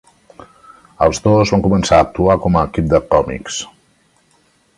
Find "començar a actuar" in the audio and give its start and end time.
1.67-2.39